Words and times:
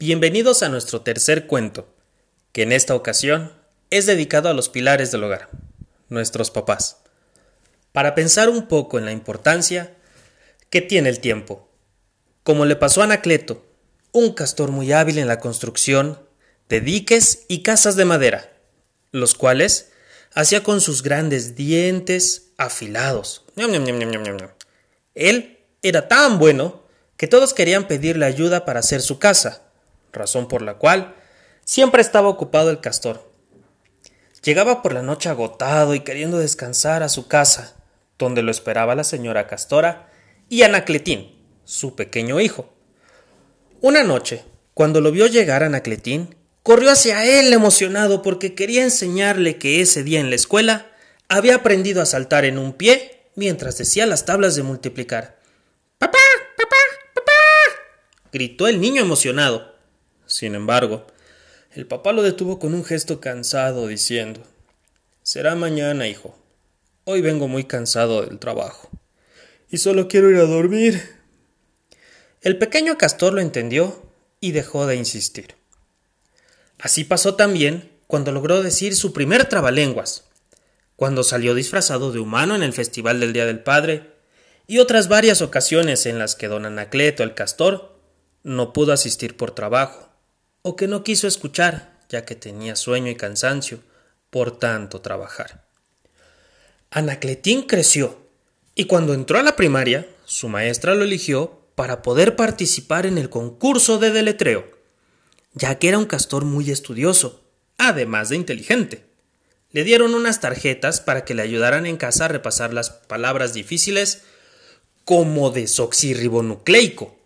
Bienvenidos 0.00 0.62
a 0.62 0.68
nuestro 0.68 1.00
tercer 1.00 1.48
cuento, 1.48 1.92
que 2.52 2.62
en 2.62 2.70
esta 2.70 2.94
ocasión 2.94 3.52
es 3.90 4.06
dedicado 4.06 4.48
a 4.48 4.54
los 4.54 4.68
pilares 4.68 5.10
del 5.10 5.24
hogar, 5.24 5.48
nuestros 6.08 6.52
papás, 6.52 6.98
para 7.90 8.14
pensar 8.14 8.48
un 8.48 8.68
poco 8.68 8.98
en 8.98 9.04
la 9.04 9.10
importancia 9.10 9.96
que 10.70 10.82
tiene 10.82 11.08
el 11.08 11.18
tiempo, 11.18 11.68
como 12.44 12.64
le 12.64 12.76
pasó 12.76 13.00
a 13.00 13.04
Anacleto, 13.06 13.66
un 14.12 14.34
castor 14.34 14.70
muy 14.70 14.92
hábil 14.92 15.18
en 15.18 15.26
la 15.26 15.40
construcción 15.40 16.20
de 16.68 16.80
diques 16.80 17.46
y 17.48 17.64
casas 17.64 17.96
de 17.96 18.04
madera, 18.04 18.52
los 19.10 19.34
cuales 19.34 19.90
hacía 20.32 20.62
con 20.62 20.80
sus 20.80 21.02
grandes 21.02 21.56
dientes 21.56 22.52
afilados. 22.56 23.44
Él 25.16 25.58
era 25.82 26.06
tan 26.06 26.38
bueno 26.38 26.84
que 27.16 27.26
todos 27.26 27.52
querían 27.52 27.88
pedirle 27.88 28.26
ayuda 28.26 28.64
para 28.64 28.78
hacer 28.78 29.02
su 29.02 29.18
casa, 29.18 29.64
razón 30.12 30.48
por 30.48 30.62
la 30.62 30.74
cual 30.74 31.14
siempre 31.64 32.02
estaba 32.02 32.28
ocupado 32.28 32.70
el 32.70 32.80
castor. 32.80 33.30
Llegaba 34.42 34.82
por 34.82 34.92
la 34.92 35.02
noche 35.02 35.28
agotado 35.28 35.94
y 35.94 36.00
queriendo 36.00 36.38
descansar 36.38 37.02
a 37.02 37.08
su 37.08 37.28
casa, 37.28 37.76
donde 38.18 38.42
lo 38.42 38.50
esperaba 38.50 38.94
la 38.94 39.04
señora 39.04 39.46
Castora 39.46 40.10
y 40.48 40.62
Anacletín, 40.62 41.36
su 41.64 41.94
pequeño 41.94 42.40
hijo. 42.40 42.72
Una 43.80 44.02
noche, 44.02 44.44
cuando 44.74 45.00
lo 45.00 45.12
vio 45.12 45.26
llegar 45.26 45.62
Anacletín, 45.62 46.36
corrió 46.62 46.90
hacia 46.90 47.24
él 47.24 47.52
emocionado 47.52 48.22
porque 48.22 48.54
quería 48.54 48.82
enseñarle 48.82 49.58
que 49.58 49.80
ese 49.80 50.02
día 50.02 50.20
en 50.20 50.30
la 50.30 50.36
escuela 50.36 50.86
había 51.28 51.56
aprendido 51.56 52.00
a 52.00 52.06
saltar 52.06 52.44
en 52.44 52.58
un 52.58 52.72
pie 52.72 53.30
mientras 53.34 53.78
decía 53.78 54.06
las 54.06 54.24
tablas 54.24 54.56
de 54.56 54.62
multiplicar. 54.62 55.38
¡Papá! 55.98 56.18
gritó 58.32 58.68
el 58.68 58.80
niño 58.80 59.02
emocionado. 59.02 59.74
Sin 60.28 60.54
embargo, 60.54 61.06
el 61.72 61.86
papá 61.86 62.12
lo 62.12 62.22
detuvo 62.22 62.58
con 62.58 62.74
un 62.74 62.84
gesto 62.84 63.18
cansado, 63.18 63.86
diciendo 63.86 64.42
Será 65.22 65.54
mañana, 65.54 66.06
hijo. 66.06 66.38
Hoy 67.04 67.22
vengo 67.22 67.48
muy 67.48 67.64
cansado 67.64 68.22
del 68.22 68.38
trabajo. 68.38 68.90
Y 69.70 69.78
solo 69.78 70.06
quiero 70.06 70.30
ir 70.30 70.36
a 70.36 70.44
dormir. 70.44 71.02
El 72.42 72.58
pequeño 72.58 72.98
castor 72.98 73.32
lo 73.32 73.40
entendió 73.40 74.02
y 74.38 74.52
dejó 74.52 74.86
de 74.86 74.96
insistir. 74.96 75.54
Así 76.78 77.04
pasó 77.04 77.34
también 77.34 77.90
cuando 78.06 78.30
logró 78.30 78.62
decir 78.62 78.94
su 78.94 79.14
primer 79.14 79.46
trabalenguas, 79.46 80.24
cuando 80.94 81.24
salió 81.24 81.54
disfrazado 81.54 82.12
de 82.12 82.20
humano 82.20 82.54
en 82.54 82.62
el 82.62 82.74
Festival 82.74 83.18
del 83.18 83.32
Día 83.32 83.46
del 83.46 83.62
Padre, 83.62 84.12
y 84.66 84.78
otras 84.78 85.08
varias 85.08 85.40
ocasiones 85.40 86.04
en 86.04 86.18
las 86.18 86.36
que 86.36 86.48
don 86.48 86.66
Anacleto 86.66 87.22
el 87.22 87.34
castor 87.34 87.98
no 88.42 88.74
pudo 88.74 88.92
asistir 88.92 89.36
por 89.36 89.52
trabajo, 89.52 90.07
o 90.68 90.76
que 90.76 90.86
no 90.86 91.02
quiso 91.02 91.26
escuchar, 91.26 91.98
ya 92.10 92.26
que 92.26 92.34
tenía 92.34 92.76
sueño 92.76 93.10
y 93.10 93.14
cansancio 93.14 93.80
por 94.28 94.58
tanto 94.58 95.00
trabajar. 95.00 95.64
Anacletín 96.90 97.62
creció, 97.62 98.18
y 98.74 98.84
cuando 98.84 99.14
entró 99.14 99.38
a 99.38 99.42
la 99.42 99.56
primaria, 99.56 100.06
su 100.26 100.50
maestra 100.50 100.94
lo 100.94 101.04
eligió 101.04 101.62
para 101.74 102.02
poder 102.02 102.36
participar 102.36 103.06
en 103.06 103.16
el 103.16 103.30
concurso 103.30 103.98
de 103.98 104.10
deletreo, 104.10 104.68
ya 105.54 105.78
que 105.78 105.88
era 105.88 105.96
un 105.96 106.04
castor 106.04 106.44
muy 106.44 106.70
estudioso, 106.70 107.48
además 107.78 108.28
de 108.28 108.36
inteligente. 108.36 109.06
Le 109.70 109.84
dieron 109.84 110.14
unas 110.14 110.40
tarjetas 110.40 111.00
para 111.00 111.24
que 111.24 111.34
le 111.34 111.40
ayudaran 111.40 111.86
en 111.86 111.96
casa 111.96 112.26
a 112.26 112.28
repasar 112.28 112.74
las 112.74 112.90
palabras 112.90 113.54
difíciles 113.54 114.24
como 115.06 115.50
desoxirribonucleico, 115.50 117.16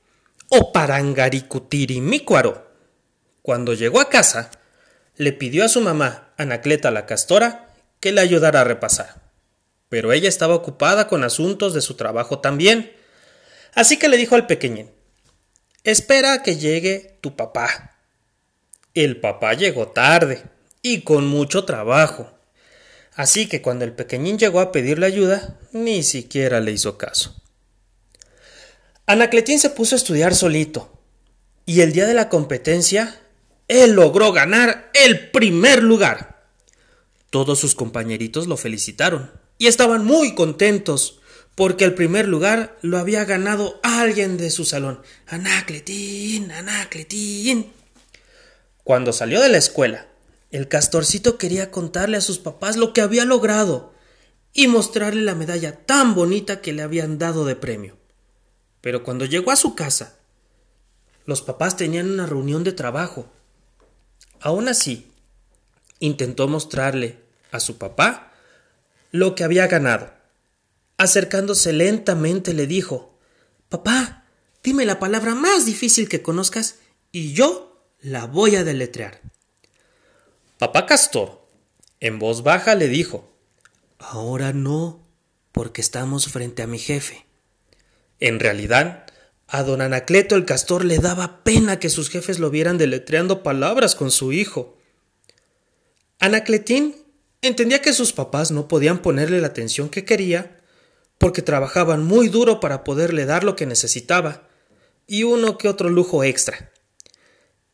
o 0.48 0.72
parangaricutirimícuaro. 0.72 2.70
Cuando 3.42 3.74
llegó 3.74 4.00
a 4.00 4.08
casa, 4.08 4.50
le 5.16 5.32
pidió 5.32 5.64
a 5.64 5.68
su 5.68 5.80
mamá, 5.80 6.32
Anacleta 6.36 6.90
la 6.90 7.06
Castora, 7.06 7.68
que 8.00 8.12
le 8.12 8.20
ayudara 8.20 8.60
a 8.60 8.64
repasar. 8.64 9.20
Pero 9.88 10.12
ella 10.12 10.28
estaba 10.28 10.54
ocupada 10.54 11.08
con 11.08 11.24
asuntos 11.24 11.74
de 11.74 11.80
su 11.80 11.94
trabajo 11.94 12.38
también. 12.38 12.92
Así 13.74 13.98
que 13.98 14.08
le 14.08 14.16
dijo 14.16 14.36
al 14.36 14.46
pequeñín, 14.46 14.90
espera 15.84 16.34
a 16.34 16.42
que 16.42 16.56
llegue 16.56 17.18
tu 17.20 17.36
papá. 17.36 17.98
El 18.94 19.20
papá 19.20 19.54
llegó 19.54 19.88
tarde 19.88 20.42
y 20.80 21.02
con 21.02 21.26
mucho 21.26 21.64
trabajo. 21.64 22.30
Así 23.14 23.48
que 23.48 23.60
cuando 23.60 23.84
el 23.84 23.92
pequeñín 23.92 24.38
llegó 24.38 24.60
a 24.60 24.72
pedirle 24.72 25.06
ayuda, 25.06 25.58
ni 25.72 26.02
siquiera 26.02 26.60
le 26.60 26.72
hizo 26.72 26.96
caso. 26.96 27.34
Anacletín 29.06 29.58
se 29.58 29.70
puso 29.70 29.94
a 29.94 29.98
estudiar 29.98 30.34
solito, 30.34 31.02
y 31.66 31.80
el 31.80 31.92
día 31.92 32.06
de 32.06 32.14
la 32.14 32.28
competencia, 32.28 33.21
él 33.68 33.92
logró 33.92 34.32
ganar 34.32 34.90
el 34.94 35.30
primer 35.30 35.82
lugar. 35.82 36.44
Todos 37.30 37.58
sus 37.58 37.74
compañeritos 37.74 38.46
lo 38.46 38.56
felicitaron, 38.56 39.30
y 39.58 39.66
estaban 39.66 40.04
muy 40.04 40.34
contentos, 40.34 41.20
porque 41.54 41.84
el 41.84 41.94
primer 41.94 42.28
lugar 42.28 42.78
lo 42.82 42.98
había 42.98 43.24
ganado 43.24 43.80
alguien 43.82 44.36
de 44.36 44.50
su 44.50 44.64
salón. 44.64 45.00
Anacletín, 45.26 46.50
Anacletín. 46.50 47.72
Cuando 48.84 49.12
salió 49.12 49.40
de 49.40 49.48
la 49.48 49.58
escuela, 49.58 50.08
el 50.50 50.68
castorcito 50.68 51.38
quería 51.38 51.70
contarle 51.70 52.16
a 52.16 52.22
sus 52.22 52.38
papás 52.38 52.76
lo 52.76 52.92
que 52.92 53.00
había 53.00 53.24
logrado 53.24 53.94
y 54.52 54.66
mostrarle 54.66 55.22
la 55.22 55.34
medalla 55.34 55.84
tan 55.86 56.14
bonita 56.14 56.60
que 56.60 56.72
le 56.72 56.82
habían 56.82 57.18
dado 57.18 57.44
de 57.44 57.56
premio. 57.56 57.96
Pero 58.80 59.02
cuando 59.02 59.24
llegó 59.24 59.50
a 59.50 59.56
su 59.56 59.74
casa, 59.74 60.18
los 61.24 61.40
papás 61.40 61.76
tenían 61.76 62.10
una 62.10 62.26
reunión 62.26 62.64
de 62.64 62.72
trabajo. 62.72 63.30
Aún 64.42 64.68
así, 64.68 65.06
intentó 66.00 66.48
mostrarle 66.48 67.18
a 67.52 67.60
su 67.60 67.78
papá 67.78 68.32
lo 69.12 69.34
que 69.34 69.44
había 69.44 69.68
ganado. 69.68 70.12
Acercándose 70.98 71.72
lentamente 71.72 72.52
le 72.52 72.66
dijo 72.66 73.16
Papá, 73.68 74.24
dime 74.62 74.84
la 74.84 74.98
palabra 74.98 75.34
más 75.34 75.64
difícil 75.64 76.08
que 76.08 76.22
conozcas 76.22 76.76
y 77.12 77.32
yo 77.32 77.86
la 78.00 78.26
voy 78.26 78.56
a 78.56 78.64
deletrear. 78.64 79.20
Papá 80.58 80.86
Castor, 80.86 81.46
en 82.00 82.18
voz 82.18 82.42
baja, 82.42 82.74
le 82.74 82.88
dijo 82.88 83.32
Ahora 83.98 84.52
no, 84.52 85.06
porque 85.52 85.80
estamos 85.80 86.28
frente 86.28 86.62
a 86.62 86.66
mi 86.66 86.78
jefe. 86.78 87.26
En 88.18 88.40
realidad, 88.40 89.06
a 89.54 89.64
don 89.64 89.82
Anacleto 89.82 90.34
el 90.34 90.46
castor 90.46 90.82
le 90.82 90.96
daba 90.96 91.44
pena 91.44 91.78
que 91.78 91.90
sus 91.90 92.08
jefes 92.08 92.38
lo 92.38 92.48
vieran 92.48 92.78
deletreando 92.78 93.42
palabras 93.42 93.94
con 93.94 94.10
su 94.10 94.32
hijo. 94.32 94.78
Anacletín 96.18 96.96
entendía 97.42 97.82
que 97.82 97.92
sus 97.92 98.14
papás 98.14 98.50
no 98.50 98.66
podían 98.66 99.02
ponerle 99.02 99.42
la 99.42 99.48
atención 99.48 99.90
que 99.90 100.06
quería, 100.06 100.62
porque 101.18 101.42
trabajaban 101.42 102.02
muy 102.02 102.28
duro 102.28 102.60
para 102.60 102.82
poderle 102.82 103.26
dar 103.26 103.44
lo 103.44 103.54
que 103.54 103.66
necesitaba, 103.66 104.48
y 105.06 105.24
uno 105.24 105.58
que 105.58 105.68
otro 105.68 105.90
lujo 105.90 106.24
extra. 106.24 106.72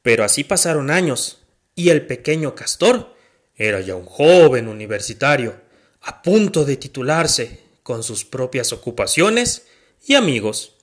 Pero 0.03 0.25
así 0.25 0.43
pasaron 0.43 0.91
años, 0.91 1.44
y 1.77 1.91
el 1.91 2.06
pequeño 2.06 2.56
castor 2.56 3.15
era 3.55 3.81
ya 3.81 3.94
un 3.94 4.05
joven 4.05 4.67
universitario, 4.67 5.61
a 6.00 6.22
punto 6.22 6.65
de 6.65 6.77
titularse, 6.77 7.61
con 7.84 8.03
sus 8.03 8.25
propias 8.25 8.72
ocupaciones 8.72 9.67
y 10.05 10.17
amigos. 10.17 10.78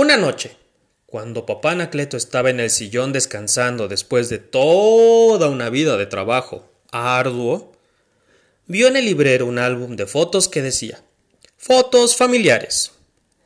Una 0.00 0.16
noche, 0.16 0.56
cuando 1.06 1.44
papá 1.44 1.72
Anacleto 1.72 2.16
estaba 2.16 2.50
en 2.50 2.60
el 2.60 2.70
sillón 2.70 3.12
descansando 3.12 3.88
después 3.88 4.28
de 4.28 4.38
toda 4.38 5.48
una 5.48 5.70
vida 5.70 5.96
de 5.96 6.06
trabajo 6.06 6.70
arduo, 6.92 7.72
vio 8.68 8.86
en 8.86 8.94
el 8.94 9.06
librero 9.06 9.44
un 9.46 9.58
álbum 9.58 9.96
de 9.96 10.06
fotos 10.06 10.46
que 10.46 10.62
decía 10.62 11.02
Fotos 11.56 12.14
familiares. 12.14 12.92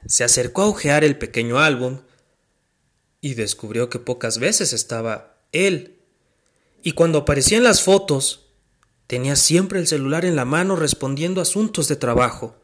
Se 0.05 0.25
acercó 0.25 0.61
a 0.61 0.69
ojear 0.69 1.05
el 1.05 1.17
pequeño 1.17 1.59
álbum 1.59 2.01
y 3.23 3.33
descubrió 3.33 3.89
que 3.89 3.99
pocas 3.99 4.37
veces 4.37 4.75
estaba 4.75 5.39
él. 5.53 6.01
Y 6.83 6.93
cuando 6.93 7.21
aparecían 7.21 7.65
las 7.65 7.81
fotos, 7.81 8.51
tenía 9.07 9.37
siempre 9.37 9.79
el 9.79 9.87
celular 9.87 10.27
en 10.27 10.37
la 10.37 10.45
mano 10.45 10.77
respondiendo 10.77 11.41
asuntos 11.41 11.89
de 11.89 11.97
trabajo 11.97 12.62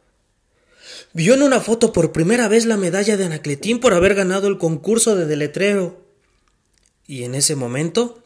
vio 1.12 1.35
en 1.35 1.43
una 1.43 1.61
foto 1.61 1.93
por 1.93 2.12
primera 2.12 2.49
vez 2.49 2.65
la 2.65 2.77
medalla 2.77 3.17
de 3.17 3.25
Anacletín 3.25 3.81
por 3.81 3.95
haber 3.95 4.15
ganado 4.15 4.49
el 4.49 4.59
concurso 4.59 5.17
de 5.17 5.27
deletreo. 5.27 6.00
Y 7.06 7.25
en 7.25 7.35
ese 7.35 7.56
momento 7.56 8.23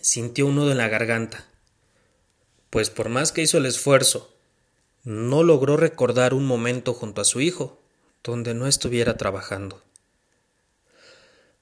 sintió 0.00 0.46
un 0.46 0.56
nudo 0.56 0.72
en 0.72 0.78
la 0.78 0.88
garganta, 0.88 1.46
pues 2.70 2.90
por 2.90 3.08
más 3.08 3.32
que 3.32 3.42
hizo 3.42 3.58
el 3.58 3.66
esfuerzo, 3.66 4.32
no 5.04 5.42
logró 5.42 5.76
recordar 5.76 6.34
un 6.34 6.46
momento 6.46 6.94
junto 6.94 7.20
a 7.20 7.24
su 7.24 7.40
hijo 7.40 7.78
donde 8.22 8.54
no 8.54 8.66
estuviera 8.66 9.16
trabajando. 9.16 9.82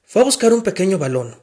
Fue 0.05 0.23
a 0.23 0.25
buscar 0.25 0.52
un 0.52 0.62
pequeño 0.62 0.99
balón 0.99 1.40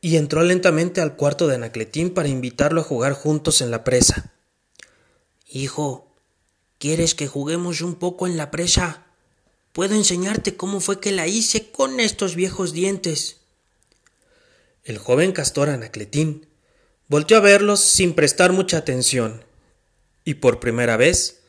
y 0.00 0.16
entró 0.16 0.42
lentamente 0.42 1.00
al 1.00 1.16
cuarto 1.16 1.46
de 1.46 1.56
Anacletín 1.56 2.14
para 2.14 2.28
invitarlo 2.28 2.80
a 2.80 2.84
jugar 2.84 3.12
juntos 3.12 3.60
en 3.60 3.70
la 3.70 3.84
presa. 3.84 4.32
Hijo, 5.46 6.09
¿Quieres 6.80 7.14
que 7.14 7.26
juguemos 7.26 7.82
un 7.82 7.96
poco 7.96 8.26
en 8.26 8.38
la 8.38 8.50
presa? 8.50 9.04
Puedo 9.74 9.94
enseñarte 9.94 10.56
cómo 10.56 10.80
fue 10.80 10.98
que 10.98 11.12
la 11.12 11.26
hice 11.26 11.70
con 11.70 12.00
estos 12.00 12.34
viejos 12.34 12.72
dientes. 12.72 13.42
El 14.84 14.96
joven 14.96 15.32
castor 15.32 15.68
Anacletín 15.68 16.46
volteó 17.06 17.36
a 17.36 17.40
verlos 17.40 17.80
sin 17.80 18.14
prestar 18.14 18.52
mucha 18.52 18.78
atención, 18.78 19.44
y 20.24 20.34
por 20.34 20.58
primera 20.58 20.96
vez 20.96 21.42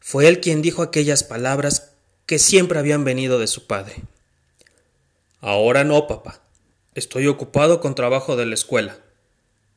fue 0.00 0.26
él 0.26 0.40
quien 0.40 0.62
dijo 0.62 0.82
aquellas 0.82 1.22
palabras 1.22 1.92
que 2.26 2.40
siempre 2.40 2.80
habían 2.80 3.04
venido 3.04 3.38
de 3.38 3.46
su 3.46 3.68
padre. 3.68 4.02
Ahora 5.38 5.84
no, 5.84 6.08
papá. 6.08 6.42
Estoy 6.96 7.28
ocupado 7.28 7.80
con 7.80 7.94
trabajo 7.94 8.34
de 8.34 8.46
la 8.46 8.54
escuela. 8.54 8.98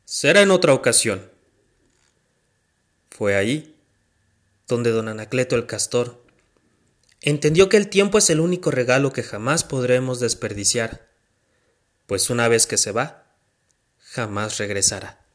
Será 0.04 0.42
en 0.42 0.50
otra 0.50 0.74
ocasión. 0.74 1.30
Fue 3.08 3.36
ahí 3.36 3.75
donde 4.66 4.90
don 4.90 5.08
Anacleto 5.08 5.56
el 5.56 5.66
castor 5.66 6.24
entendió 7.20 7.68
que 7.68 7.76
el 7.76 7.88
tiempo 7.88 8.18
es 8.18 8.30
el 8.30 8.40
único 8.40 8.70
regalo 8.70 9.12
que 9.12 9.22
jamás 9.22 9.64
podremos 9.64 10.20
desperdiciar, 10.20 11.08
pues 12.06 12.30
una 12.30 12.48
vez 12.48 12.66
que 12.66 12.76
se 12.76 12.92
va, 12.92 13.34
jamás 13.98 14.58
regresará. 14.58 15.25